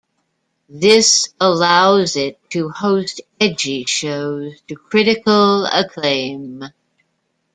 This 0.67 1.31
allows 1.39 2.15
it 2.15 2.39
to 2.49 2.69
host 2.69 3.21
edgy 3.39 3.85
shows 3.85 4.59
to 4.67 4.75
critical 4.75 5.67
acclaim. 5.67 6.63